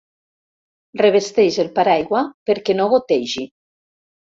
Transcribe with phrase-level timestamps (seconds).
[1.01, 3.51] Revesteix el paraigua perquè no gotegi.